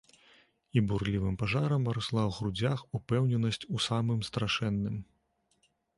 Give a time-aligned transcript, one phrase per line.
[0.79, 4.97] І бурлівым пажарам расла ў грудзях упэўненасць у самым страшэнным.